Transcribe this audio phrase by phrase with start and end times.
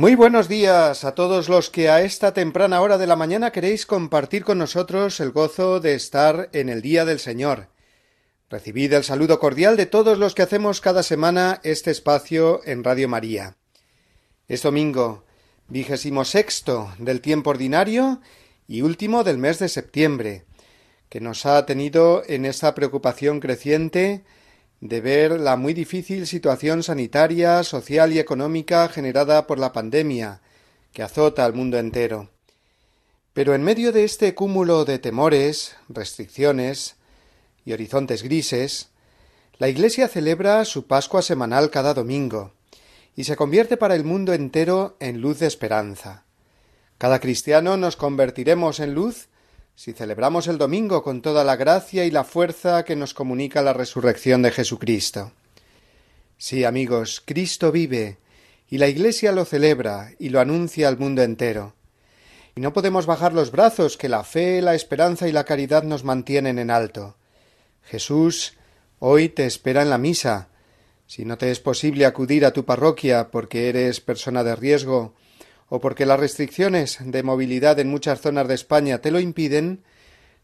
[0.00, 3.84] Muy buenos días a todos los que a esta temprana hora de la mañana queréis
[3.84, 7.68] compartir con nosotros el gozo de estar en el Día del Señor.
[8.48, 13.10] Recibid el saludo cordial de todos los que hacemos cada semana este espacio en Radio
[13.10, 13.58] María.
[14.48, 15.26] Es domingo,
[15.68, 18.22] vigésimo sexto del tiempo ordinario
[18.66, 20.46] y último del mes de septiembre,
[21.10, 24.24] que nos ha tenido en esta preocupación creciente
[24.80, 30.40] de ver la muy difícil situación sanitaria, social y económica generada por la pandemia,
[30.92, 32.30] que azota al mundo entero.
[33.34, 36.96] Pero en medio de este cúmulo de temores, restricciones
[37.64, 38.88] y horizontes grises,
[39.58, 42.52] la Iglesia celebra su Pascua semanal cada domingo,
[43.14, 46.24] y se convierte para el mundo entero en luz de esperanza.
[46.96, 49.28] Cada cristiano nos convertiremos en luz
[49.74, 53.72] si celebramos el domingo con toda la gracia y la fuerza que nos comunica la
[53.72, 55.32] resurrección de Jesucristo.
[56.36, 58.18] Sí, amigos, Cristo vive,
[58.68, 61.74] y la Iglesia lo celebra y lo anuncia al mundo entero.
[62.54, 66.04] Y no podemos bajar los brazos que la fe, la esperanza y la caridad nos
[66.04, 67.16] mantienen en alto.
[67.82, 68.56] Jesús
[68.98, 70.48] hoy te espera en la misa.
[71.06, 75.14] Si no te es posible acudir a tu parroquia porque eres persona de riesgo
[75.70, 79.84] o porque las restricciones de movilidad en muchas zonas de España te lo impiden,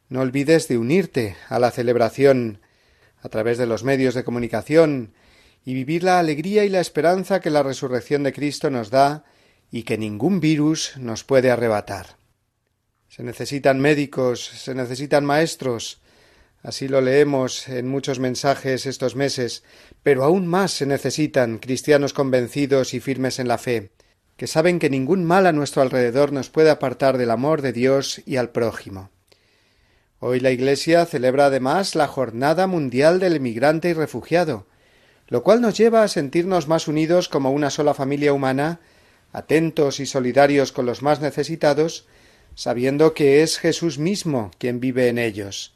[0.08, 2.60] no olvides de unirte a la celebración
[3.20, 5.12] a través de los medios de comunicación
[5.64, 9.24] y vivir la alegría y la esperanza que la resurrección de Cristo nos da
[9.68, 12.18] y que ningún virus nos puede arrebatar.
[13.08, 16.00] Se necesitan médicos, se necesitan maestros,
[16.62, 19.64] así lo leemos en muchos mensajes estos meses,
[20.04, 23.90] pero aún más se necesitan cristianos convencidos y firmes en la fe,
[24.36, 28.20] que saben que ningún mal a nuestro alrededor nos puede apartar del amor de Dios
[28.26, 29.10] y al prójimo.
[30.18, 34.66] Hoy la Iglesia celebra además la Jornada Mundial del Emigrante y Refugiado,
[35.28, 38.80] lo cual nos lleva a sentirnos más unidos como una sola familia humana,
[39.32, 42.06] atentos y solidarios con los más necesitados,
[42.54, 45.74] sabiendo que es Jesús mismo quien vive en ellos.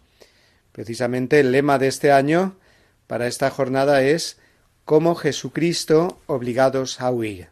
[0.73, 2.57] Precisamente el lema de este año
[3.07, 4.39] para esta jornada es
[4.85, 7.49] como Jesucristo obligados a huir.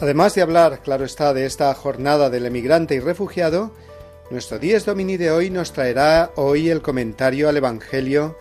[0.00, 3.70] Además de hablar, claro está, de esta jornada del emigrante y refugiado,
[4.30, 8.38] nuestro Dies Domini de hoy nos traerá hoy el comentario al Evangelio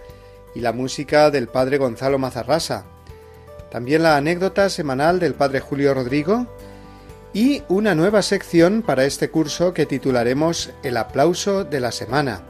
[0.55, 2.85] y la música del Padre Gonzalo Mazarrasa,
[3.69, 6.47] también la anécdota semanal del Padre Julio Rodrigo
[7.33, 12.43] y una nueva sección para este curso que titularemos El aplauso de la semana.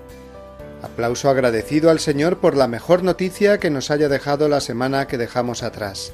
[0.83, 5.17] Aplauso agradecido al Señor por la mejor noticia que nos haya dejado la semana que
[5.17, 6.13] dejamos atrás.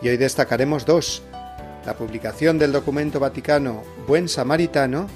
[0.00, 1.22] Y hoy destacaremos dos
[1.84, 5.06] la publicación del documento vaticano Buen Samaritano,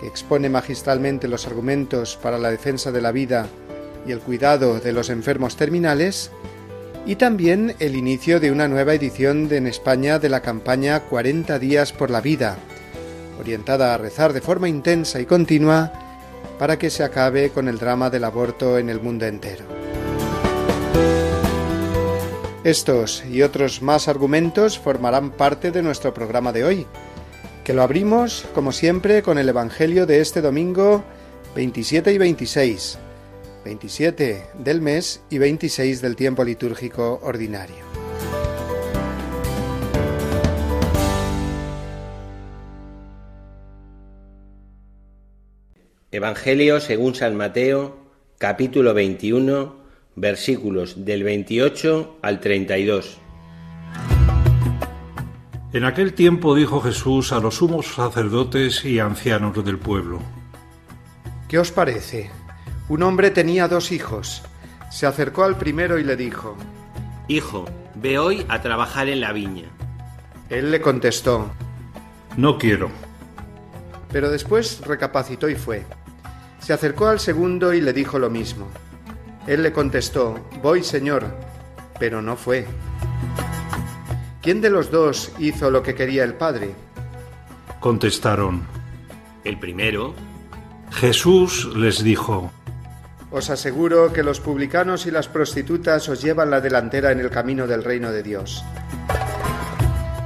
[0.00, 3.46] que expone magistralmente los argumentos para la defensa de la vida
[4.06, 6.30] y el cuidado de los enfermos terminales,
[7.06, 11.92] y también el inicio de una nueva edición en España de la campaña 40 días
[11.92, 12.56] por la vida,
[13.38, 15.92] orientada a rezar de forma intensa y continua
[16.58, 19.64] para que se acabe con el drama del aborto en el mundo entero.
[22.64, 26.86] Estos y otros más argumentos formarán parte de nuestro programa de hoy,
[27.62, 31.04] que lo abrimos, como siempre, con el Evangelio de este domingo
[31.54, 32.98] 27 y 26,
[33.66, 37.84] 27 del mes y 26 del tiempo litúrgico ordinario.
[46.10, 47.98] Evangelio según San Mateo,
[48.38, 49.83] capítulo 21,
[50.16, 53.18] versículos del 28 al 32.
[55.72, 60.20] En aquel tiempo dijo Jesús a los sumos sacerdotes y ancianos del pueblo.
[61.48, 62.30] ¿Qué os parece?
[62.88, 64.42] Un hombre tenía dos hijos.
[64.90, 66.56] Se acercó al primero y le dijo,
[67.26, 67.64] Hijo,
[67.96, 69.68] ve hoy a trabajar en la viña.
[70.48, 71.50] Él le contestó,
[72.36, 72.90] No quiero.
[74.12, 75.84] Pero después recapacitó y fue.
[76.60, 78.68] Se acercó al segundo y le dijo lo mismo.
[79.46, 81.26] Él le contestó, Voy, Señor,
[81.98, 82.66] pero no fue.
[84.40, 86.74] ¿Quién de los dos hizo lo que quería el Padre?
[87.80, 88.62] Contestaron.
[89.44, 90.14] El primero.
[90.90, 92.50] Jesús les dijo.
[93.30, 97.66] Os aseguro que los publicanos y las prostitutas os llevan la delantera en el camino
[97.66, 98.64] del reino de Dios.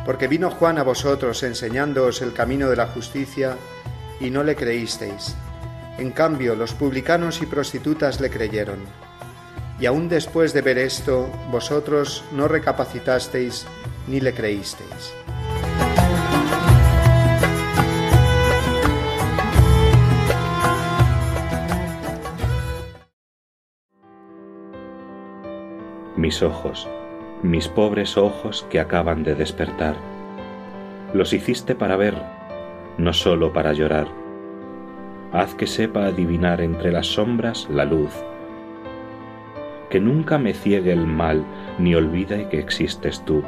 [0.05, 3.57] Porque vino Juan a vosotros enseñándoos el camino de la justicia
[4.21, 5.35] y no le creísteis.
[5.99, 8.79] En cambio, los publicanos y prostitutas le creyeron.
[9.81, 13.67] Y aún después de ver esto, vosotros no recapacitasteis
[14.07, 15.15] ni le creísteis.
[26.19, 26.89] mis ojos,
[27.43, 29.95] mis pobres ojos que acaban de despertar.
[31.15, 32.15] Los hiciste para ver,
[32.99, 34.09] no sólo para llorar.
[35.33, 38.13] Haz que sepa adivinar entre las sombras la luz.
[39.91, 41.45] Que nunca me ciegue el mal
[41.79, 43.43] ni olvide que existes tú.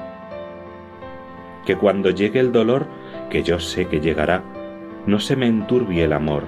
[1.66, 2.86] Que cuando llegue el dolor,
[3.28, 4.42] que yo sé que llegará,
[5.06, 6.44] no se me enturbie el amor,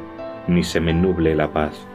[0.46, 1.86] ni se me nuble la paz.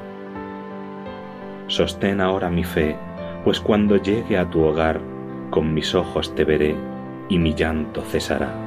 [1.67, 2.95] Sostén ahora mi fe,
[3.43, 4.99] pues cuando llegue a tu hogar,
[5.49, 6.75] con mis ojos te veré
[7.29, 8.66] y mi llanto cesará.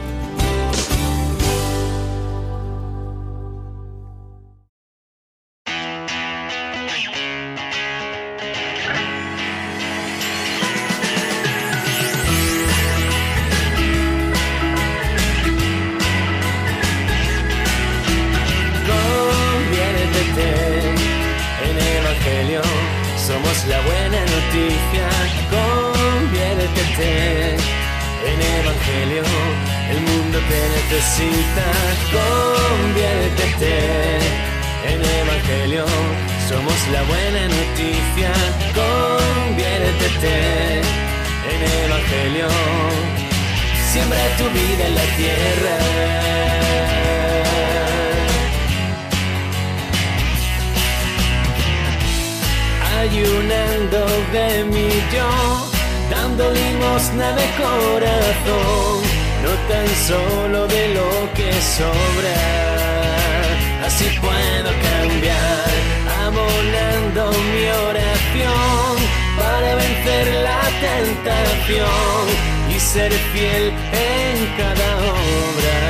[72.69, 75.81] Y ser fiel en cada obra.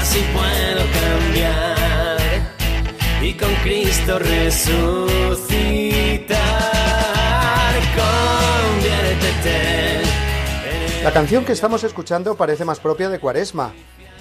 [0.00, 2.18] Así puedo cambiar
[3.22, 4.98] y con Cristo resucitar.
[8.74, 10.02] Conviértete.
[11.02, 13.72] La canción que estamos escuchando parece más propia de Cuaresma,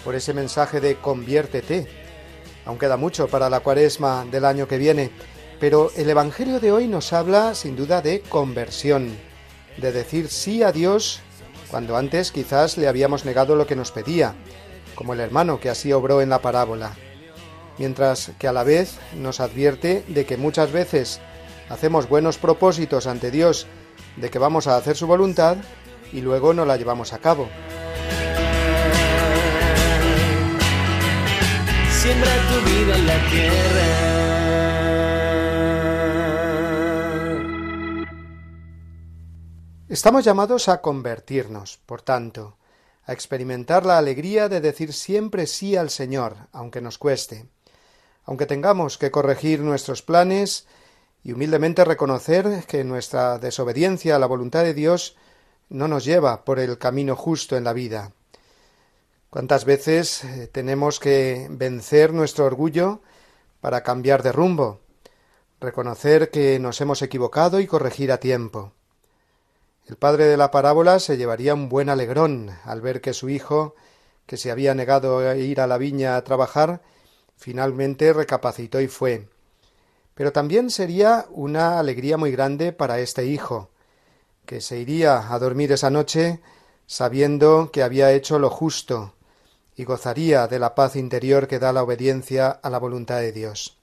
[0.03, 1.87] por ese mensaje de conviértete.
[2.65, 5.11] Aún queda mucho para la Cuaresma del año que viene,
[5.59, 9.26] pero el Evangelio de hoy nos habla sin duda de conversión
[9.77, 11.21] de decir sí a Dios
[11.69, 14.35] cuando antes quizás le habíamos negado lo que nos pedía,
[14.95, 16.93] como el hermano que así obró en la parábola,
[17.77, 21.19] mientras que a la vez nos advierte de que muchas veces
[21.69, 23.67] hacemos buenos propósitos ante Dios
[24.15, 25.57] de que vamos a hacer su voluntad
[26.11, 27.49] y luego no la llevamos a cabo.
[31.91, 34.06] Siembra tu vida en la tierra
[39.89, 42.57] Estamos llamados a convertirnos, por tanto,
[43.05, 47.45] a experimentar la alegría de decir siempre sí al Señor, aunque nos cueste,
[48.25, 50.67] aunque tengamos que corregir nuestros planes
[51.23, 55.15] y humildemente reconocer que nuestra desobediencia a la voluntad de Dios
[55.69, 58.11] no nos lleva por el camino justo en la vida.
[59.29, 62.99] ¿Cuántas veces eh, tenemos que vencer nuestro orgullo
[63.61, 64.81] para cambiar de rumbo,
[65.61, 68.73] reconocer que nos hemos equivocado y corregir a tiempo?
[69.87, 73.73] El padre de la parábola se llevaría un buen alegrón al ver que su hijo,
[74.25, 76.81] que se había negado a ir a la viña a trabajar,
[77.37, 79.29] finalmente recapacitó y fue.
[80.13, 83.69] Pero también sería una alegría muy grande para este hijo,
[84.45, 86.41] que se iría a dormir esa noche
[86.85, 89.13] sabiendo que había hecho lo justo
[89.73, 93.77] y gozaría de la paz interior que da la obediencia a la voluntad de Dios.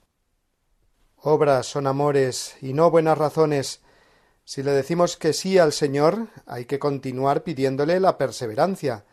[1.17, 3.81] Obras son amores y no buenas razones
[4.45, 9.03] si le decimos que sí al Señor, hay que continuar pidiéndole la perseverancia,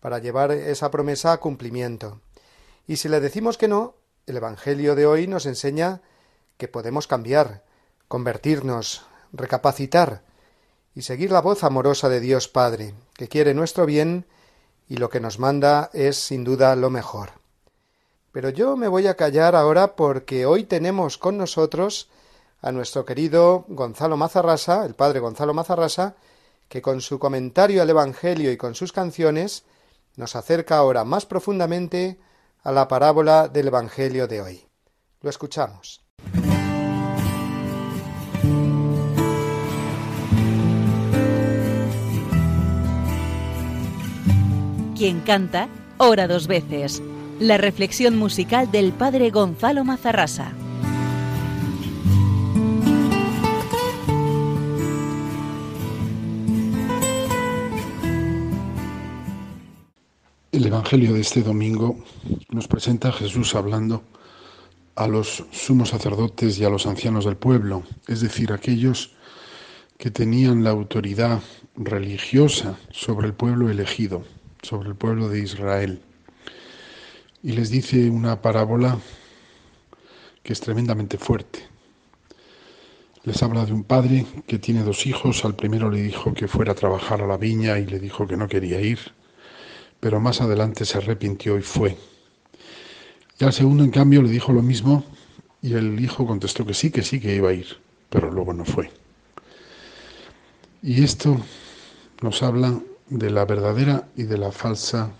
[0.00, 2.20] para llevar esa promesa a cumplimiento.
[2.88, 3.94] Y si le decimos que no,
[4.26, 6.02] el Evangelio de hoy nos enseña
[6.56, 7.62] que podemos cambiar,
[8.08, 10.24] convertirnos, recapacitar
[10.94, 14.26] y seguir la voz amorosa de Dios Padre, que quiere nuestro bien
[14.88, 17.30] y lo que nos manda es sin duda lo mejor.
[18.32, 22.10] Pero yo me voy a callar ahora porque hoy tenemos con nosotros
[22.62, 26.14] a nuestro querido Gonzalo Mazarrasa, el padre Gonzalo Mazarrasa,
[26.68, 29.64] que con su comentario al Evangelio y con sus canciones
[30.16, 32.18] nos acerca ahora más profundamente
[32.62, 34.66] a la parábola del Evangelio de hoy.
[35.20, 36.04] Lo escuchamos.
[44.96, 47.02] Quien canta, ora dos veces.
[47.40, 50.52] La reflexión musical del padre Gonzalo Mazarrasa.
[60.52, 61.96] El Evangelio de este domingo
[62.50, 64.02] nos presenta a Jesús hablando
[64.96, 69.14] a los sumos sacerdotes y a los ancianos del pueblo, es decir, aquellos
[69.96, 71.40] que tenían la autoridad
[71.74, 74.24] religiosa sobre el pueblo elegido,
[74.60, 76.02] sobre el pueblo de Israel.
[77.42, 78.98] Y les dice una parábola
[80.42, 81.60] que es tremendamente fuerte.
[83.24, 85.46] Les habla de un padre que tiene dos hijos.
[85.46, 88.36] Al primero le dijo que fuera a trabajar a la viña y le dijo que
[88.36, 88.98] no quería ir
[90.02, 91.96] pero más adelante se arrepintió y fue.
[93.38, 95.04] Y al segundo, en cambio, le dijo lo mismo
[95.62, 97.68] y el hijo contestó que sí, que sí, que iba a ir,
[98.10, 98.90] pero luego no fue.
[100.82, 101.40] Y esto
[102.20, 102.80] nos habla
[103.10, 105.12] de la verdadera y de la falsa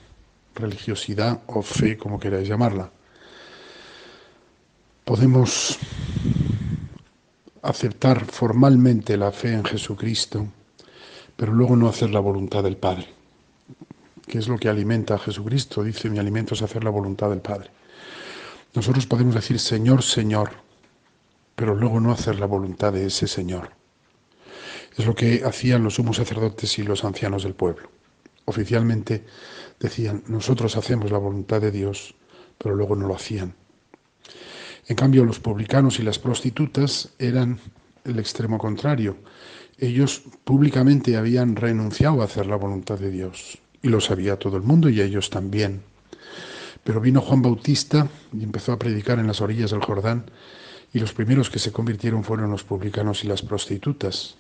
[0.57, 2.91] religiosidad o fe, como queráis llamarla.
[5.05, 5.79] Podemos
[7.63, 10.45] aceptar formalmente la fe en Jesucristo,
[11.37, 13.22] pero luego no hacer la voluntad del Padre
[14.27, 15.83] que es lo que alimenta a Jesucristo.
[15.83, 17.71] Dice, mi alimento es hacer la voluntad del Padre.
[18.75, 20.51] Nosotros podemos decir Señor, Señor,
[21.55, 23.71] pero luego no hacer la voluntad de ese Señor.
[24.97, 27.91] Es lo que hacían los sumos sacerdotes y los ancianos del pueblo.
[28.45, 29.25] Oficialmente
[29.79, 32.15] decían, nosotros hacemos la voluntad de Dios,
[32.59, 33.55] pero luego no lo hacían.
[34.87, 37.61] En cambio, los publicanos y las prostitutas eran
[38.05, 39.17] el extremo contrario.
[39.79, 44.63] Ellos públicamente habían renunciado a hacer la voluntad de Dios y lo sabía todo el
[44.63, 45.83] mundo y ellos también.
[46.85, 50.31] Pero vino Juan Bautista y empezó a predicar en las orillas del Jordán
[50.93, 54.37] y los primeros que se convirtieron fueron los publicanos y las prostitutas,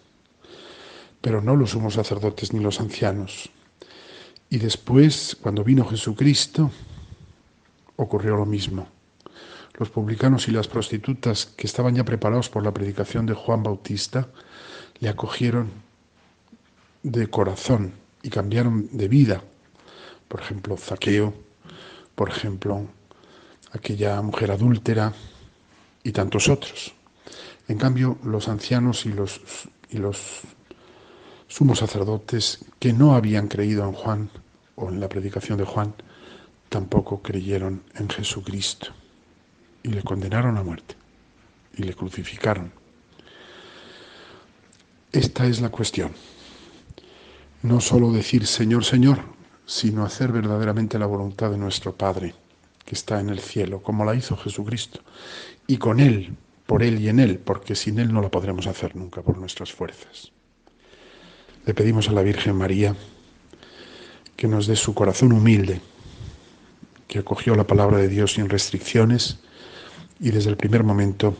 [1.20, 3.50] pero no los sumos sacerdotes ni los ancianos.
[4.50, 6.70] Y después, cuando vino Jesucristo,
[7.96, 8.88] ocurrió lo mismo.
[9.78, 14.28] Los publicanos y las prostitutas, que estaban ya preparados por la predicación de Juan Bautista,
[15.00, 15.70] le acogieron
[17.02, 19.42] de corazón y cambiaron de vida.
[20.28, 21.34] Por ejemplo, Zaqueo,
[22.14, 22.86] por ejemplo,
[23.72, 25.12] aquella mujer adúltera
[26.02, 26.94] y tantos otros.
[27.68, 29.40] En cambio, los ancianos y los,
[29.90, 30.40] y los
[31.48, 34.30] sumos sacerdotes que no habían creído en Juan
[34.74, 35.94] o en la predicación de Juan,
[36.68, 38.88] tampoco creyeron en Jesucristo
[39.82, 40.96] y le condenaron a muerte
[41.76, 42.72] y le crucificaron.
[45.12, 46.12] Esta es la cuestión
[47.62, 49.20] no solo decir Señor, Señor,
[49.66, 52.34] sino hacer verdaderamente la voluntad de nuestro Padre,
[52.84, 55.00] que está en el cielo, como la hizo Jesucristo,
[55.66, 58.96] y con Él, por Él y en Él, porque sin Él no la podremos hacer
[58.96, 60.32] nunca por nuestras fuerzas.
[61.64, 62.96] Le pedimos a la Virgen María
[64.36, 65.80] que nos dé su corazón humilde,
[67.06, 69.38] que acogió la palabra de Dios sin restricciones
[70.18, 71.36] y desde el primer momento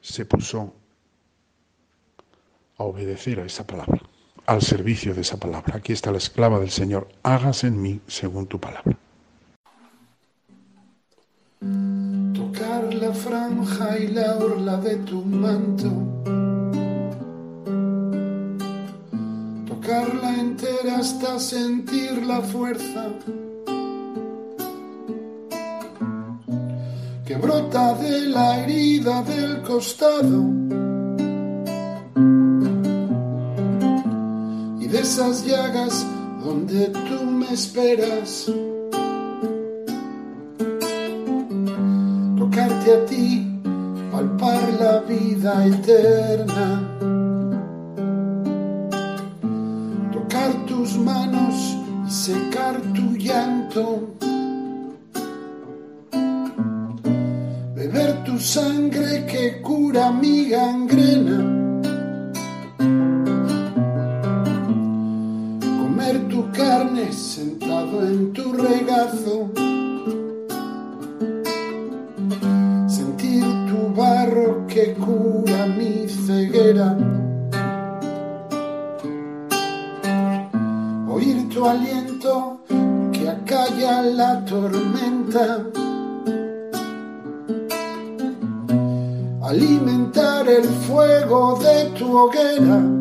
[0.00, 0.74] se puso
[2.78, 4.07] a obedecer a esa palabra
[4.48, 5.76] al servicio de esa palabra.
[5.76, 8.96] Aquí está la esclava del Señor, hágase en mí según tu palabra.
[12.34, 15.90] Tocar la franja y la orla de tu manto.
[19.66, 23.04] Tocarla entera hasta sentir la fuerza
[27.26, 30.67] que brota de la herida del costado
[34.90, 36.06] de esas llagas
[36.42, 38.50] donde tú me esperas.
[42.38, 43.46] Tocarte a ti,
[44.10, 46.82] palpar la vida eterna.
[50.12, 51.76] Tocar tus manos
[52.06, 54.14] y secar tu llanto.
[57.74, 61.57] Beber tu sangre que cura mi gangrena
[72.88, 76.96] Sentir tu barro que cura mi ceguera.
[81.08, 82.60] Oír tu aliento
[83.12, 85.64] que acalla la tormenta.
[89.48, 92.97] alimentar el fuego de tu hoguera.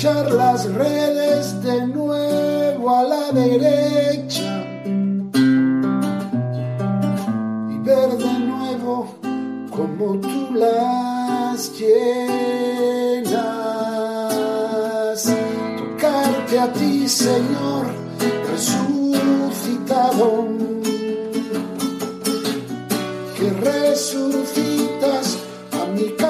[0.00, 4.64] Echar las redes de nuevo a la derecha.
[7.68, 9.14] Y ver de nuevo
[9.70, 12.00] como tú las llenas.
[15.76, 17.86] Tocarte a ti, Señor,
[18.50, 20.46] resucitado,
[23.36, 24.89] que resucitas a
[25.90, 26.29] mi carne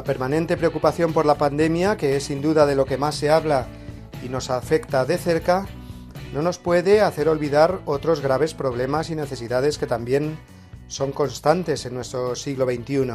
[0.00, 3.28] La permanente preocupación por la pandemia, que es sin duda de lo que más se
[3.28, 3.66] habla
[4.24, 5.66] y nos afecta de cerca,
[6.32, 10.38] no nos puede hacer olvidar otros graves problemas y necesidades que también
[10.88, 13.10] son constantes en nuestro siglo XXI.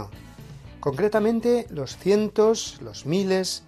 [0.80, 3.63] Concretamente, los cientos, los miles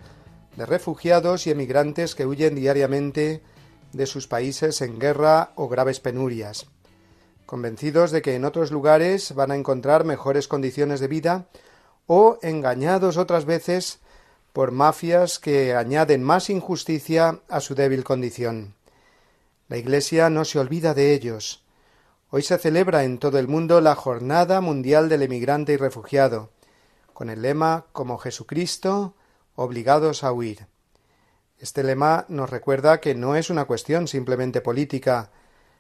[0.56, 3.42] de refugiados y emigrantes que huyen diariamente
[3.94, 6.68] de sus países en guerra o graves penurias,
[7.48, 11.48] convencidos de que en otros lugares van a encontrar mejores condiciones de vida
[12.08, 14.00] o engañados otras veces
[14.54, 18.74] por mafias que añaden más injusticia a su débil condición.
[19.68, 21.64] La Iglesia no se olvida de ellos.
[22.30, 26.50] Hoy se celebra en todo el mundo la Jornada Mundial del Emigrante y Refugiado,
[27.14, 29.14] con el lema Como Jesucristo,
[29.56, 30.68] obligados a huir.
[31.60, 35.32] Este lema nos recuerda que no es una cuestión simplemente política,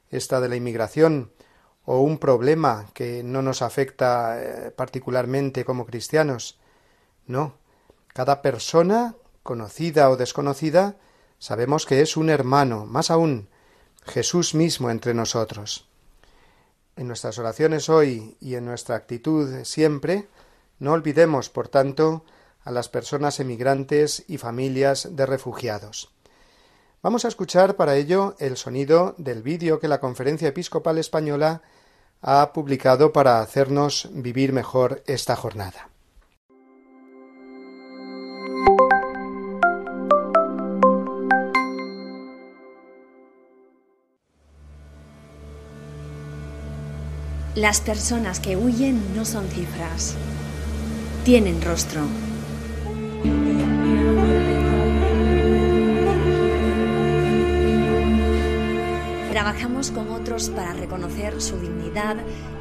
[0.09, 1.31] esta de la inmigración,
[1.89, 6.59] o un problema que no nos afecta eh, particularmente como cristianos.
[7.25, 7.55] No,
[8.09, 10.97] cada persona, conocida o desconocida,
[11.39, 13.47] sabemos que es un hermano, más aún,
[14.03, 15.87] Jesús mismo entre nosotros.
[16.97, 20.27] En nuestras oraciones hoy y en nuestra actitud siempre,
[20.79, 22.25] no olvidemos, por tanto,
[22.65, 26.11] a las personas emigrantes y familias de refugiados.
[27.01, 31.61] Vamos a escuchar para ello el sonido del vídeo que la Conferencia Episcopal Española
[32.21, 35.89] ha publicado para hacernos vivir mejor esta jornada.
[47.55, 50.15] Las personas que huyen no son cifras,
[51.25, 52.01] tienen rostro.
[60.37, 62.15] Para reconocer su dignidad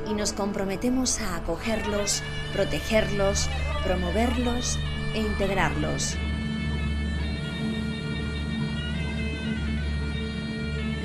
[0.08, 2.22] y nos comprometemos a acogerlos,
[2.54, 3.50] protegerlos,
[3.84, 4.78] promoverlos
[5.12, 6.16] e integrarlos.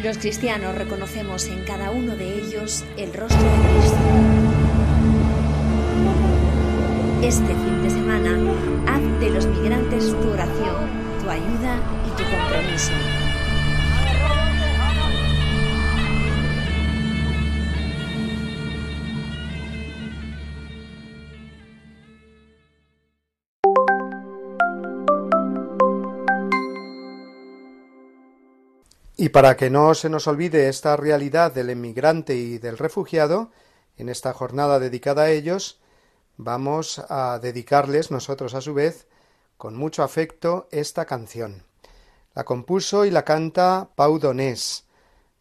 [0.01, 3.97] Los cristianos reconocemos en cada uno de ellos el rostro de Cristo.
[7.21, 8.37] Este fin de semana,
[8.87, 10.87] haz de los migrantes tu oración,
[11.21, 13.20] tu ayuda y tu compromiso.
[29.31, 33.51] Para que no se nos olvide esta realidad del emigrante y del refugiado,
[33.97, 35.79] en esta jornada dedicada a ellos,
[36.37, 39.07] vamos a dedicarles nosotros a su vez,
[39.57, 41.63] con mucho afecto, esta canción.
[42.33, 44.85] La compuso y la canta Pau Donés,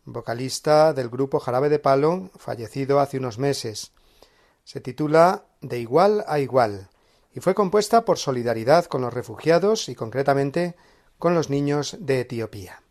[0.05, 3.93] vocalista del grupo Jarabe de Palo, fallecido hace unos meses.
[4.65, 6.91] Se titula De igual a igual
[7.33, 10.77] y fue compuesta por solidaridad con los refugiados y concretamente
[11.19, 12.83] con los niños de Etiopía.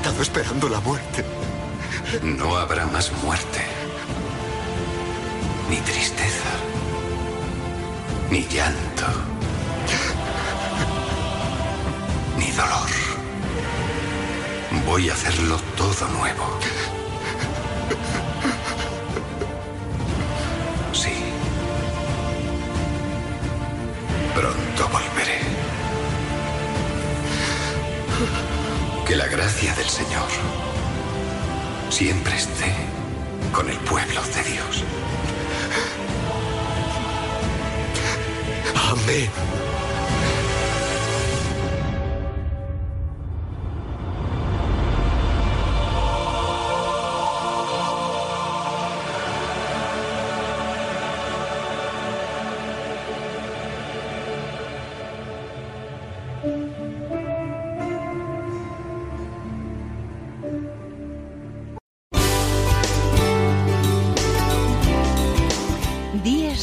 [0.00, 1.24] estado esperando la muerte.
[2.22, 3.60] No habrá más muerte,
[5.68, 6.50] ni tristeza,
[8.30, 9.06] ni llanto,
[12.38, 13.09] ni dolor.
[14.90, 16.58] Voy a hacerlo todo nuevo.
[20.92, 21.12] Sí.
[24.34, 25.42] Pronto volveré.
[29.06, 30.28] Que la gracia del Señor
[31.88, 32.74] siempre esté
[33.52, 34.84] con el pueblo de Dios.
[38.90, 39.69] Amén.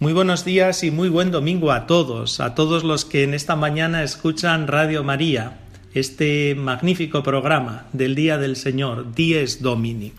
[0.00, 3.56] Muy buenos días y muy buen domingo a todos, a todos los que en esta
[3.56, 5.58] mañana escuchan Radio María,
[5.92, 10.12] este magnífico programa del Día del Señor, Dies Domini.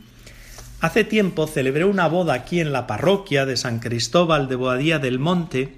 [0.81, 5.17] Hace tiempo celebré una boda aquí en la parroquia de San Cristóbal de Boadía del
[5.17, 5.75] Monte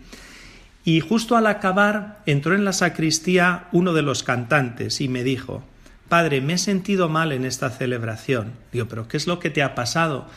[0.83, 5.63] y justo al acabar entró en la sacristía uno de los cantantes y me dijo
[6.09, 8.53] Padre, me he sentido mal en esta celebración.
[8.73, 10.27] Digo, pero ¿qué es lo que te ha pasado?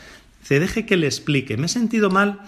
[0.43, 1.57] Se deje que le explique.
[1.57, 2.41] Me he sentido mal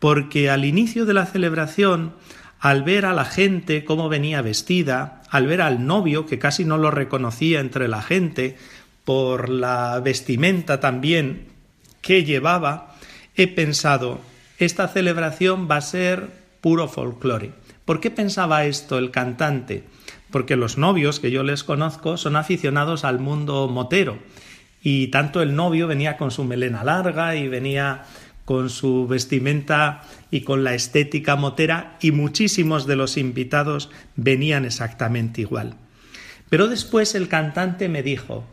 [0.00, 2.14] porque al inicio de la celebración,
[2.58, 6.76] al ver a la gente cómo venía vestida, al ver al novio que casi no
[6.78, 8.56] lo reconocía entre la gente,
[9.04, 11.46] por la vestimenta también
[12.00, 12.96] que llevaba,
[13.36, 14.20] he pensado,
[14.58, 16.28] esta celebración va a ser
[16.60, 17.52] puro folclore.
[17.84, 19.84] ¿Por qué pensaba esto el cantante?
[20.30, 24.18] Porque los novios que yo les conozco son aficionados al mundo motero
[24.82, 28.04] y tanto el novio venía con su melena larga y venía
[28.50, 35.42] con su vestimenta y con la estética motera y muchísimos de los invitados venían exactamente
[35.42, 35.76] igual.
[36.48, 38.44] Pero después el cantante me dijo,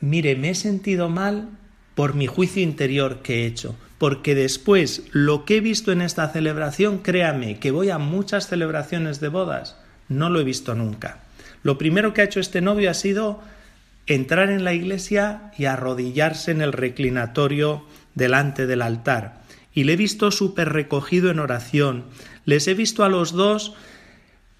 [0.00, 1.50] mire, me he sentido mal
[1.94, 6.28] por mi juicio interior que he hecho, porque después lo que he visto en esta
[6.30, 9.76] celebración, créame que voy a muchas celebraciones de bodas,
[10.08, 11.20] no lo he visto nunca.
[11.62, 13.40] Lo primero que ha hecho este novio ha sido
[14.08, 17.84] entrar en la iglesia y arrodillarse en el reclinatorio
[18.16, 19.42] delante del altar.
[19.72, 22.06] Y le he visto súper recogido en oración.
[22.44, 23.74] Les he visto a los dos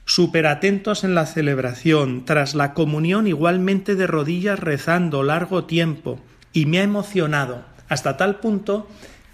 [0.04, 6.20] súper atentos en la celebración, tras la comunión igualmente de rodillas rezando largo tiempo.
[6.52, 8.88] Y me ha emocionado, hasta tal punto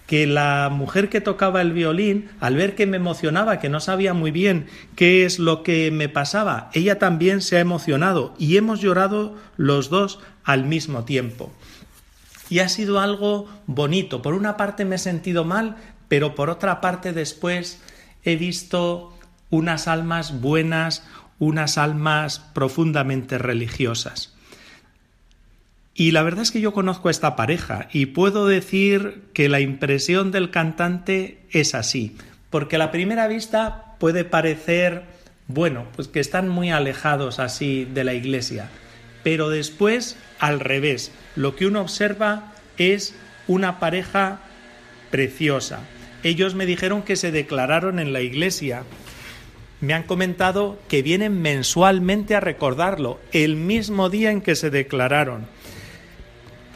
[0.07, 4.13] que la mujer que tocaba el violín, al ver que me emocionaba, que no sabía
[4.13, 8.81] muy bien qué es lo que me pasaba, ella también se ha emocionado y hemos
[8.81, 11.53] llorado los dos al mismo tiempo.
[12.49, 14.21] Y ha sido algo bonito.
[14.21, 15.77] Por una parte me he sentido mal,
[16.07, 17.81] pero por otra parte después
[18.23, 19.13] he visto
[19.49, 21.03] unas almas buenas,
[21.39, 24.33] unas almas profundamente religiosas.
[25.95, 29.59] Y la verdad es que yo conozco a esta pareja y puedo decir que la
[29.59, 32.17] impresión del cantante es así,
[32.49, 35.03] porque a la primera vista puede parecer,
[35.47, 38.69] bueno, pues que están muy alejados así de la iglesia,
[39.23, 43.15] pero después al revés, lo que uno observa es
[43.47, 44.41] una pareja
[45.09, 45.79] preciosa.
[46.23, 48.83] Ellos me dijeron que se declararon en la iglesia.
[49.81, 55.45] Me han comentado que vienen mensualmente a recordarlo, el mismo día en que se declararon.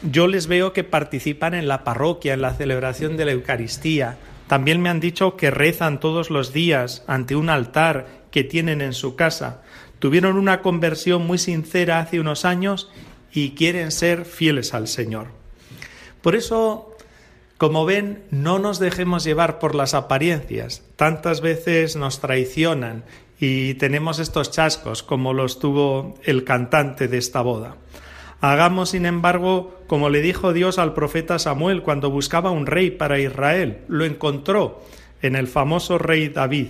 [0.02, 4.18] Yo les veo que participan en la parroquia, en la celebración de la Eucaristía.
[4.46, 8.92] También me han dicho que rezan todos los días ante un altar que tienen en
[8.92, 9.62] su casa.
[9.98, 12.90] Tuvieron una conversión muy sincera hace unos años
[13.32, 15.28] y quieren ser fieles al Señor.
[16.22, 16.96] Por eso,
[17.56, 20.82] como ven, no nos dejemos llevar por las apariencias.
[20.96, 23.04] Tantas veces nos traicionan
[23.40, 27.76] y tenemos estos chascos como los tuvo el cantante de esta boda.
[28.40, 33.18] Hagamos, sin embargo, como le dijo Dios al profeta Samuel cuando buscaba un rey para
[33.18, 33.78] Israel.
[33.88, 34.84] Lo encontró
[35.22, 36.68] en el famoso rey David.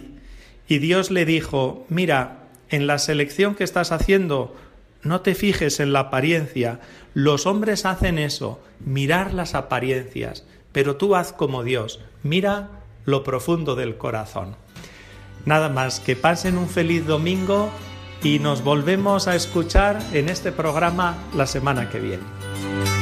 [0.66, 2.37] Y Dios le dijo, mira,
[2.70, 4.54] en la selección que estás haciendo,
[5.02, 6.80] no te fijes en la apariencia.
[7.14, 12.70] Los hombres hacen eso, mirar las apariencias, pero tú haz como Dios, mira
[13.04, 14.56] lo profundo del corazón.
[15.44, 17.70] Nada más, que pasen un feliz domingo
[18.22, 22.97] y nos volvemos a escuchar en este programa la semana que viene.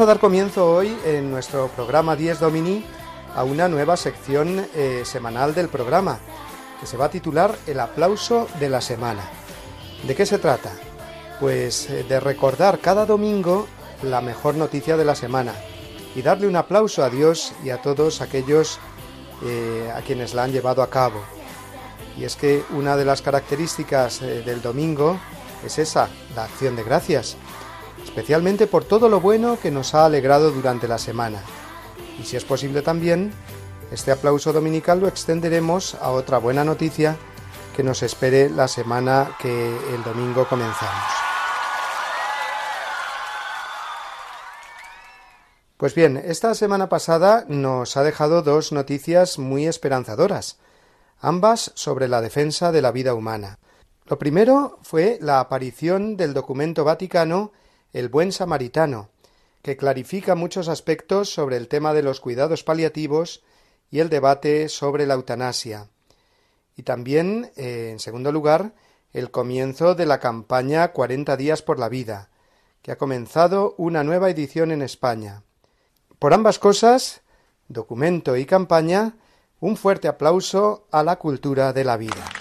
[0.00, 2.82] Vamos a dar comienzo hoy en nuestro programa 10 Domini
[3.36, 6.18] a una nueva sección eh, semanal del programa
[6.80, 9.20] que se va a titular El aplauso de la semana.
[10.06, 10.72] ¿De qué se trata?
[11.38, 13.66] Pues eh, de recordar cada domingo
[14.02, 15.52] la mejor noticia de la semana
[16.16, 18.78] y darle un aplauso a Dios y a todos aquellos
[19.44, 21.20] eh, a quienes la han llevado a cabo.
[22.16, 25.20] Y es que una de las características eh, del domingo
[25.62, 27.36] es esa, la acción de gracias,
[28.10, 31.40] especialmente por todo lo bueno que nos ha alegrado durante la semana.
[32.18, 33.32] Y si es posible también,
[33.92, 37.16] este aplauso dominical lo extenderemos a otra buena noticia
[37.76, 41.04] que nos espere la semana que el domingo comenzamos.
[45.76, 50.58] Pues bien, esta semana pasada nos ha dejado dos noticias muy esperanzadoras,
[51.20, 53.60] ambas sobre la defensa de la vida humana.
[54.06, 57.52] Lo primero fue la aparición del documento vaticano
[57.92, 59.08] El Buen Samaritano,
[59.62, 63.42] que clarifica muchos aspectos sobre el tema de los cuidados paliativos
[63.90, 65.88] y el debate sobre la eutanasia.
[66.76, 68.74] Y también, eh, en segundo lugar,
[69.12, 72.30] el comienzo de la campaña 40 días por la vida,
[72.82, 75.42] que ha comenzado una nueva edición en España.
[76.20, 77.22] Por ambas cosas,
[77.68, 79.16] documento y campaña,
[79.58, 82.39] un fuerte aplauso a la cultura de la vida.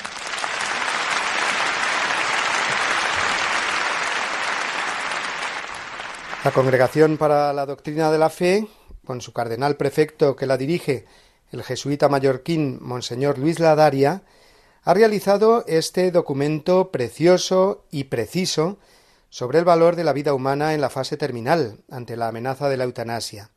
[6.49, 8.67] La Congregación para la Doctrina de la Fe,
[9.05, 11.05] con su cardenal prefecto que la dirige,
[11.51, 14.23] el jesuita mallorquín Monseñor Luis Ladaria,
[14.81, 18.79] ha realizado este documento precioso y preciso
[19.29, 22.77] sobre el valor de la vida humana en la fase terminal ante la amenaza de
[22.77, 23.51] la eutanasia.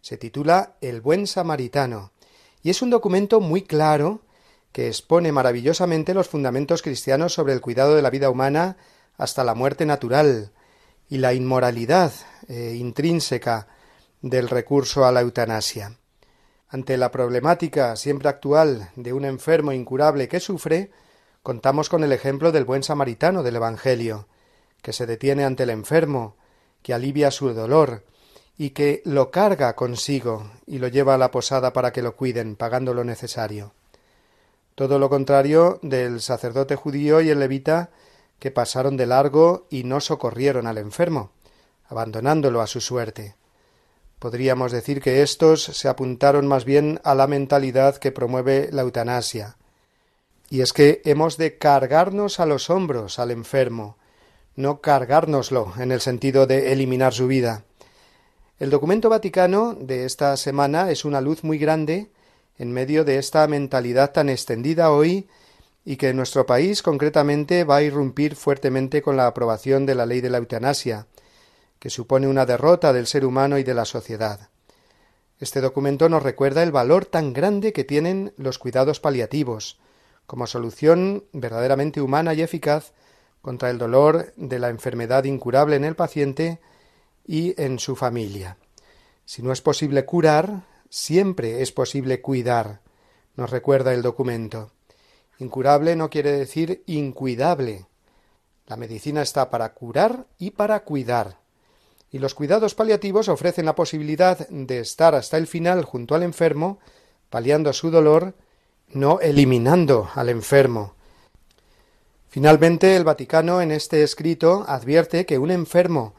[0.00, 2.12] Se titula El buen samaritano
[2.62, 4.22] y es un documento muy claro
[4.72, 8.78] que expone maravillosamente los fundamentos cristianos sobre el cuidado de la vida humana
[9.18, 10.50] hasta la muerte natural,
[11.08, 12.12] y la inmoralidad
[12.48, 13.68] eh, intrínseca
[14.20, 15.98] del recurso a la eutanasia.
[16.68, 20.90] Ante la problemática siempre actual de un enfermo incurable que sufre,
[21.42, 24.26] contamos con el ejemplo del buen samaritano del Evangelio,
[24.80, 26.36] que se detiene ante el enfermo,
[26.82, 28.04] que alivia su dolor,
[28.56, 32.56] y que lo carga consigo y lo lleva a la posada para que lo cuiden,
[32.56, 33.72] pagando lo necesario.
[34.74, 37.90] Todo lo contrario del sacerdote judío y el levita
[38.42, 41.30] que pasaron de largo y no socorrieron al enfermo,
[41.86, 43.36] abandonándolo a su suerte.
[44.18, 49.58] Podríamos decir que estos se apuntaron más bien a la mentalidad que promueve la eutanasia.
[50.50, 53.96] Y es que hemos de cargarnos a los hombros al enfermo,
[54.56, 57.62] no cargárnoslo en el sentido de eliminar su vida.
[58.58, 62.10] El documento vaticano de esta semana es una luz muy grande
[62.58, 65.28] en medio de esta mentalidad tan extendida hoy
[65.84, 70.06] y que en nuestro país concretamente va a irrumpir fuertemente con la aprobación de la
[70.06, 71.06] ley de la eutanasia,
[71.78, 74.48] que supone una derrota del ser humano y de la sociedad.
[75.40, 79.80] Este documento nos recuerda el valor tan grande que tienen los cuidados paliativos,
[80.26, 82.92] como solución verdaderamente humana y eficaz
[83.40, 86.60] contra el dolor de la enfermedad incurable en el paciente
[87.26, 88.56] y en su familia.
[89.24, 92.80] Si no es posible curar, siempre es posible cuidar,
[93.36, 94.70] nos recuerda el documento.
[95.42, 97.86] Incurable no quiere decir incuidable.
[98.68, 101.40] La medicina está para curar y para cuidar.
[102.12, 106.78] Y los cuidados paliativos ofrecen la posibilidad de estar hasta el final junto al enfermo,
[107.28, 108.36] paliando su dolor,
[108.86, 110.94] no eliminando al enfermo.
[112.28, 116.14] Finalmente, el Vaticano en este escrito advierte que un enfermo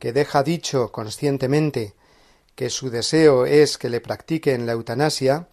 [0.00, 1.94] que deja dicho conscientemente
[2.56, 5.48] que su deseo es que le practiquen la eutanasia,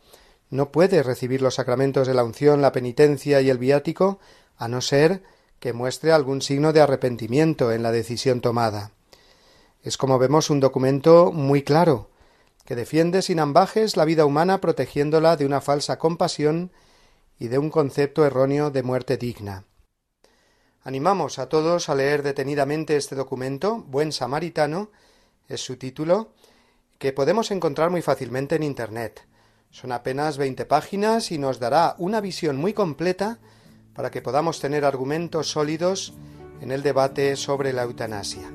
[0.52, 4.20] no puede recibir los sacramentos de la unción, la penitencia y el viático,
[4.58, 5.24] a no ser
[5.60, 8.92] que muestre algún signo de arrepentimiento en la decisión tomada.
[9.82, 12.10] Es como vemos un documento muy claro,
[12.66, 16.72] que defiende sin ambajes la vida humana protegiéndola de una falsa compasión
[17.40, 19.66] y de un concepto erróneo de muerte digna.
[20.84, 24.90] Animamos a todos a leer detenidamente este documento, Buen Samaritano,
[25.48, 26.34] es su título,
[26.98, 29.26] que podemos encontrar muy fácilmente en Internet.
[29.72, 33.40] Son apenas veinte páginas y nos dará una visión muy completa
[33.94, 36.14] para que podamos tener argumentos sólidos
[36.60, 38.52] en el debate sobre la eutanasia.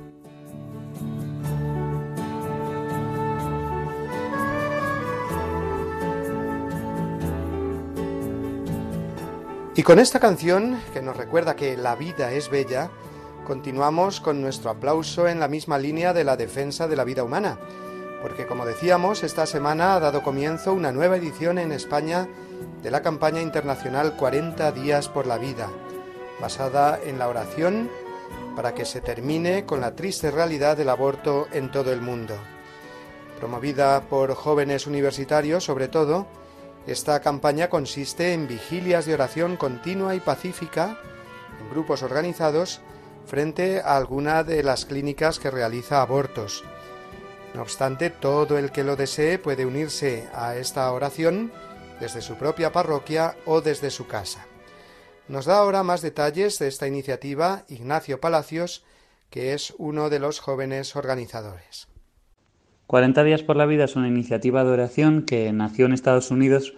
[9.74, 12.90] Y con esta canción, que nos recuerda que la vida es bella,
[13.46, 17.58] continuamos con nuestro aplauso en la misma línea de la defensa de la vida humana,
[18.26, 22.26] porque como decíamos, esta semana ha dado comienzo una nueva edición en España
[22.82, 25.68] de la campaña internacional 40 días por la vida,
[26.40, 27.88] basada en la oración
[28.56, 32.34] para que se termine con la triste realidad del aborto en todo el mundo.
[33.38, 36.26] Promovida por jóvenes universitarios sobre todo,
[36.88, 40.98] esta campaña consiste en vigilias de oración continua y pacífica
[41.60, 42.80] en grupos organizados
[43.24, 46.64] frente a alguna de las clínicas que realiza abortos.
[47.56, 51.50] No obstante, todo el que lo desee puede unirse a esta oración
[51.98, 54.46] desde su propia parroquia o desde su casa.
[55.26, 58.84] Nos da ahora más detalles de esta iniciativa Ignacio Palacios,
[59.30, 61.88] que es uno de los jóvenes organizadores.
[62.88, 66.74] 40 días por la vida es una iniciativa de oración que nació en Estados Unidos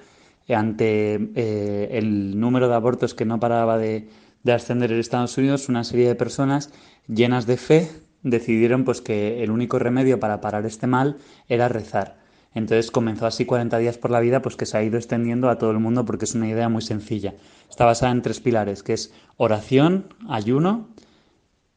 [0.49, 4.09] ante eh, el número de abortos que no paraba de,
[4.47, 5.69] ascender en Estados Unidos.
[5.69, 6.71] Una serie de personas
[7.09, 7.91] llenas de fe
[8.31, 11.17] decidieron pues que el único remedio para parar este mal
[11.49, 12.19] era rezar.
[12.55, 15.59] Entonces comenzó así 40 días por la vida, pues que se ha ido extendiendo a
[15.59, 17.35] todo el mundo porque es una idea muy sencilla.
[17.69, 20.89] Está basada en tres pilares, que es oración, ayuno,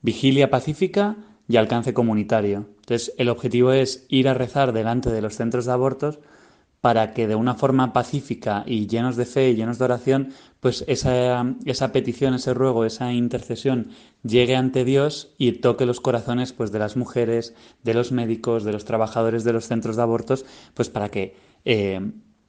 [0.02, 2.66] vigilia pacífica y alcance comunitario.
[2.80, 6.20] Entonces, el objetivo es ir a rezar delante de los centros de abortos
[6.80, 10.86] para que de una forma pacífica y llenos de fe y llenos de oración, pues
[10.88, 13.90] esa, esa petición, ese ruego, esa intercesión
[14.24, 18.72] llegue ante Dios y toque los corazones pues de las mujeres, de los médicos, de
[18.72, 20.46] los trabajadores de los centros de abortos,
[20.76, 21.36] pues para que
[21.66, 22.00] eh,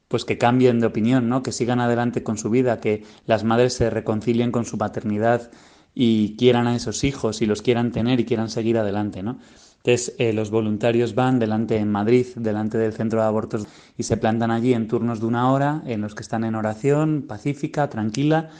[0.08, 1.42] pues que cambien de opinión, ¿no?
[1.42, 5.50] que sigan adelante con su vida, que las madres se reconcilien con su paternidad
[5.94, 9.38] y quieran a esos hijos y los quieran tener y quieran seguir adelante, ¿no?
[9.84, 13.66] Entonces, eh, los voluntarios van delante en Madrid, delante del centro de abortos,
[13.98, 17.24] y se plantan allí en turnos de una hora, en los que están en oración,
[17.26, 18.50] pacífica, tranquila,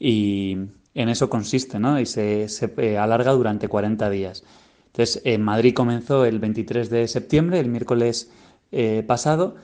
[0.00, 0.56] y
[0.94, 2.00] en eso consiste, ¿no?
[2.00, 4.42] Y se, eh, alarga durante 40 días.
[4.86, 8.32] Entonces, en Madrid comenzó el 23 de septiembre, el miércoles
[8.72, 9.54] eh, pasado,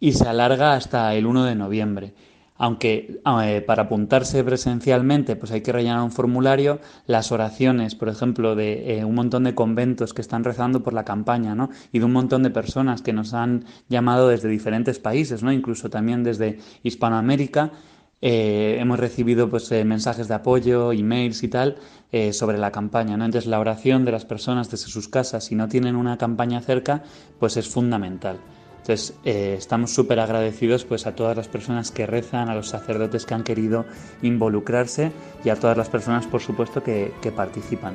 [0.00, 2.14] y se alarga hasta el 1 de noviembre
[2.56, 8.54] aunque eh, para apuntarse presencialmente pues hay que rellenar un formulario, las oraciones, por ejemplo,
[8.54, 11.70] de eh, un montón de conventos que están rezando por la campaña, ¿no?
[11.92, 15.52] Y de un montón de personas que nos han llamado desde diferentes países, ¿no?
[15.52, 17.72] Incluso también desde Hispanoamérica.
[18.26, 21.76] Eh, hemos recibido pues, mensajes de apoyo, emails y tal
[22.30, 23.16] sobre la campaña.
[23.16, 23.24] ¿no?
[23.24, 27.02] Entonces la oración de las personas desde sus casas, si no tienen una campaña cerca,
[27.40, 28.38] pues es fundamental.
[28.84, 33.24] Entonces, eh, estamos súper agradecidos pues, a todas las personas que rezan, a los sacerdotes
[33.24, 33.86] que han querido
[34.20, 35.10] involucrarse
[35.42, 37.94] y a todas las personas, por supuesto, que, que participan.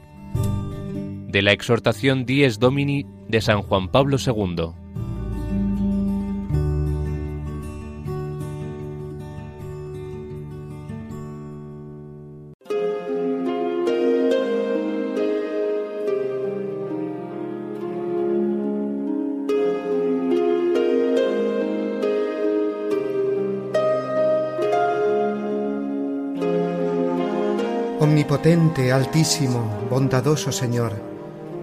[1.31, 4.73] De la exhortación Dies Domini de San Juan Pablo II.
[28.01, 31.10] Omnipotente, altísimo, bondadoso Señor,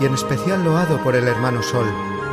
[0.00, 1.86] y en especial loado por el hermano Sol,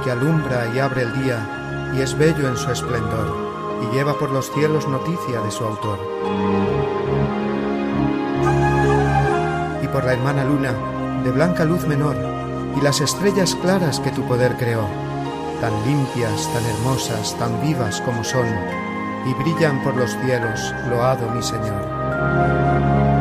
[0.04, 3.36] que alumbra y abre el día, y es bello en su esplendor,
[3.82, 6.00] y lleva por los cielos noticia de su autor.
[9.82, 10.74] Y por la hermana Luna,
[11.24, 12.16] de blanca luz menor,
[12.76, 14.86] y las estrellas claras que tu poder creó,
[15.60, 18.48] tan limpias, tan hermosas, tan vivas como son,
[19.26, 23.21] y brillan por los cielos, loado mi Señor.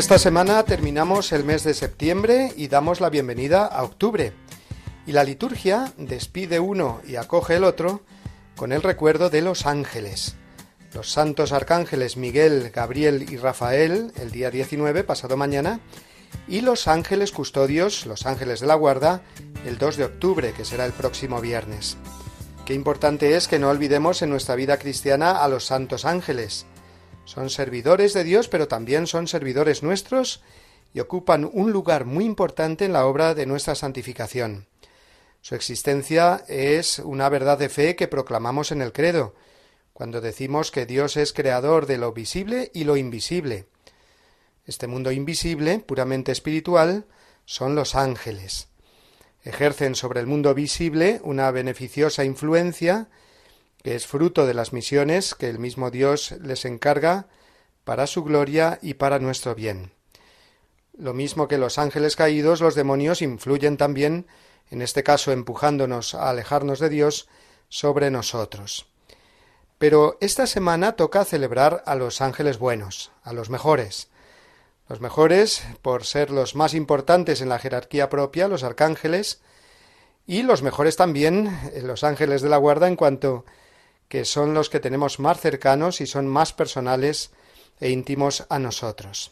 [0.00, 4.32] Esta semana terminamos el mes de septiembre y damos la bienvenida a octubre.
[5.06, 8.00] Y la liturgia despide uno y acoge el otro
[8.56, 10.36] con el recuerdo de los ángeles.
[10.94, 15.80] Los santos arcángeles Miguel, Gabriel y Rafael, el día 19, pasado mañana,
[16.48, 19.20] y los ángeles custodios, los ángeles de la guarda,
[19.66, 21.98] el 2 de octubre, que será el próximo viernes.
[22.64, 26.64] Qué importante es que no olvidemos en nuestra vida cristiana a los santos ángeles,
[27.30, 30.42] son servidores de Dios, pero también son servidores nuestros
[30.92, 34.66] y ocupan un lugar muy importante en la obra de nuestra santificación.
[35.40, 39.36] Su existencia es una verdad de fe que proclamamos en el credo.
[39.92, 43.66] cuando decimos que Dios es creador de lo visible y lo invisible.
[44.64, 47.04] Este mundo invisible, puramente espiritual,
[47.44, 48.68] son los ángeles.
[49.44, 53.08] Ejercen sobre el mundo visible una beneficiosa influencia
[53.82, 57.26] que es fruto de las misiones que el mismo Dios les encarga
[57.84, 59.92] para su gloria y para nuestro bien.
[60.96, 64.26] Lo mismo que los ángeles caídos, los demonios influyen también,
[64.70, 67.28] en este caso empujándonos a alejarnos de Dios,
[67.68, 68.86] sobre nosotros.
[69.78, 74.08] Pero esta semana toca celebrar a los ángeles buenos, a los mejores.
[74.88, 79.40] Los mejores por ser los más importantes en la jerarquía propia, los arcángeles,
[80.26, 83.46] y los mejores también, eh, los ángeles de la guarda, en cuanto
[84.10, 87.30] que son los que tenemos más cercanos y son más personales
[87.78, 89.30] e íntimos a nosotros.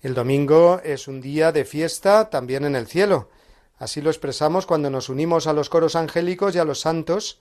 [0.00, 3.28] El domingo es un día de fiesta también en el cielo.
[3.76, 7.38] Así lo expresamos cuando nos unimos a los coros angélicos y a los santos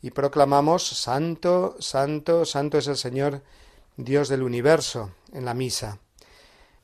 [0.00, 3.42] y proclamamos Santo, Santo, Santo es el Señor,
[3.96, 5.98] Dios del universo, en la misa.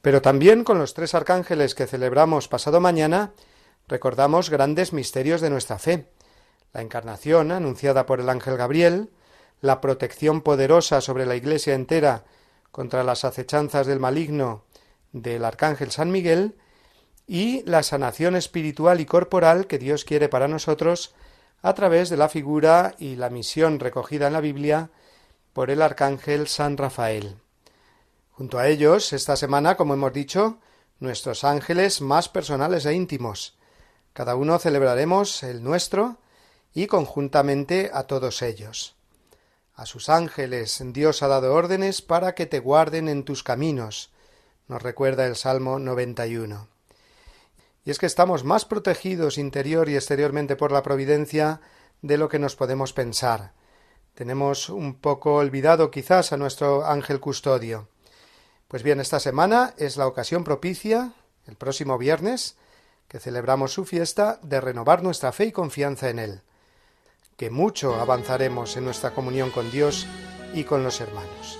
[0.02, 3.34] Pero también con los tres arcángeles que celebramos pasado mañana,
[3.86, 6.08] recordamos grandes misterios de nuestra fe.
[6.76, 9.08] La encarnación, anunciada por el ángel Gabriel,
[9.62, 12.24] la protección poderosa sobre la Iglesia entera
[12.70, 14.62] contra las acechanzas del maligno
[15.10, 16.54] del arcángel San Miguel,
[17.26, 21.14] y la sanación espiritual y corporal que Dios quiere para nosotros
[21.62, 24.90] a través de la figura y la misión recogida en la Biblia
[25.54, 27.36] por el arcángel San Rafael.
[28.32, 30.58] Junto a ellos, esta semana, como hemos dicho,
[31.00, 33.56] nuestros ángeles más personales e íntimos.
[34.12, 36.18] Cada uno celebraremos el nuestro
[36.76, 38.96] y conjuntamente a todos ellos.
[39.74, 44.12] A sus ángeles Dios ha dado órdenes para que te guarden en tus caminos,
[44.68, 46.68] nos recuerda el Salmo 91.
[47.82, 51.62] Y es que estamos más protegidos interior y exteriormente por la providencia
[52.02, 53.52] de lo que nos podemos pensar.
[54.14, 57.88] Tenemos un poco olvidado quizás a nuestro ángel custodio.
[58.68, 61.14] Pues bien, esta semana es la ocasión propicia,
[61.46, 62.58] el próximo viernes,
[63.08, 66.42] que celebramos su fiesta, de renovar nuestra fe y confianza en Él,
[67.36, 70.06] que mucho avanzaremos en nuestra comunión con Dios
[70.54, 71.58] y con los hermanos.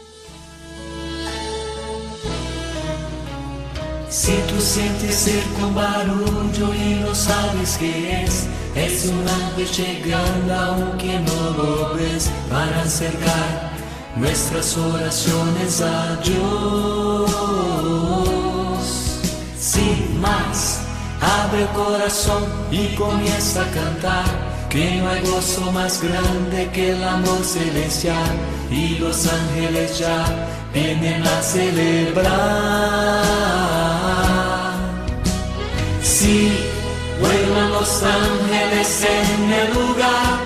[4.08, 10.54] Si tú sientes cerca un barullo y no sabes qué es, es un ángel llegando
[10.54, 13.72] aunque no lo ves para acercar
[14.16, 17.30] nuestras oraciones a Dios.
[19.58, 20.80] Sin más,
[21.20, 24.55] abre el corazón y comienza a cantar.
[24.76, 28.30] No hay gozo más grande que el amor celestial
[28.70, 30.22] y los ángeles ya
[30.74, 32.34] vienen a celebrar.
[36.02, 36.52] Sí,
[37.22, 40.40] vuelan los ángeles en el lugar,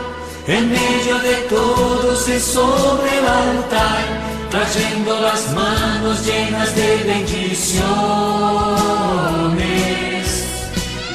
[0.46, 4.04] en medio de todos y sobre el altar,
[4.48, 7.80] trayendo las manos llenas de bendiciones.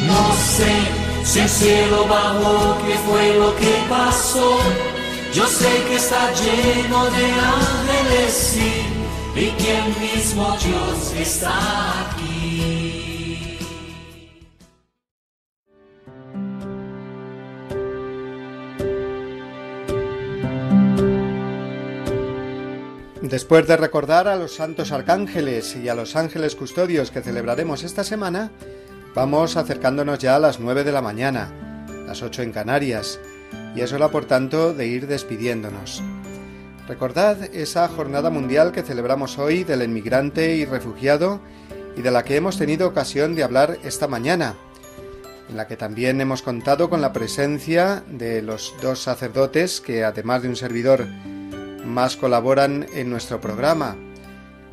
[0.05, 4.57] No sé si el cielo bajó, qué fue lo que pasó.
[5.33, 8.71] Yo sé que está lleno de ángeles, sí,
[9.35, 13.55] y que el mismo Dios está aquí.
[23.21, 28.03] Después de recordar a los santos arcángeles y a los ángeles custodios que celebraremos esta
[28.03, 28.51] semana,
[29.15, 31.49] vamos acercándonos ya a las nueve de la mañana,
[32.05, 33.17] las ocho en Canarias,
[33.73, 36.03] y es hora por tanto de ir despidiéndonos.
[36.87, 41.39] Recordad esa jornada mundial que celebramos hoy del inmigrante y refugiado
[41.95, 44.55] y de la que hemos tenido ocasión de hablar esta mañana,
[45.49, 50.41] en la que también hemos contado con la presencia de los dos sacerdotes que, además
[50.41, 51.07] de un servidor,
[51.85, 53.95] más colaboran en nuestro programa,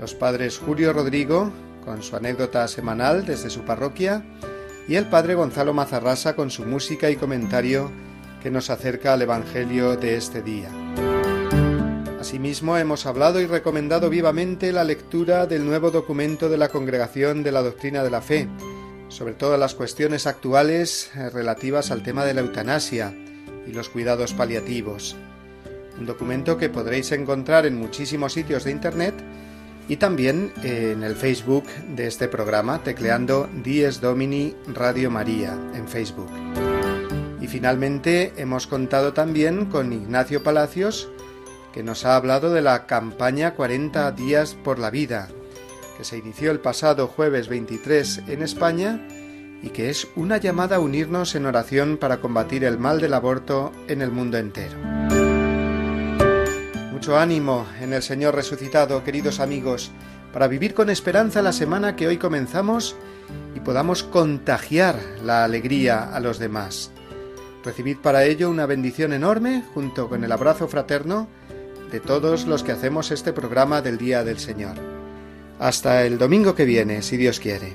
[0.01, 1.53] los padres Julio Rodrigo,
[1.85, 4.25] con su anécdota semanal desde su parroquia,
[4.89, 7.91] y el padre Gonzalo Mazarrasa con su música y comentario
[8.43, 10.69] que nos acerca al Evangelio de este día.
[12.21, 17.53] Asimismo, hemos hablado y recomendado vivamente la lectura del nuevo documento de la Congregación de
[17.53, 18.49] la Doctrina de la Fe,
[19.09, 23.15] sobre todas las cuestiones actuales relativas al tema de la eutanasia
[23.67, 25.17] y los cuidados paliativos.
[25.99, 29.15] Un documento que podréis encontrar en muchísimos sitios de Internet
[29.89, 31.65] y también en el Facebook
[31.95, 36.31] de este programa, tecleando Dies Domini Radio María en Facebook.
[37.41, 41.09] Y finalmente hemos contado también con Ignacio Palacios,
[41.73, 45.29] que nos ha hablado de la campaña 40 días por la vida,
[45.97, 49.07] que se inició el pasado jueves 23 en España
[49.63, 53.73] y que es una llamada a unirnos en oración para combatir el mal del aborto
[53.89, 55.02] en el mundo entero.
[57.03, 59.91] Mucho ánimo en el Señor resucitado, queridos amigos,
[60.33, 62.95] para vivir con esperanza la semana que hoy comenzamos
[63.57, 66.93] y podamos contagiar la alegría a los demás.
[67.65, 71.27] Recibid para ello una bendición enorme junto con el abrazo fraterno
[71.91, 74.77] de todos los que hacemos este programa del Día del Señor.
[75.59, 77.75] Hasta el domingo que viene, si Dios quiere.